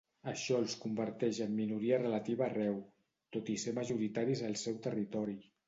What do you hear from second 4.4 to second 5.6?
al seu territori.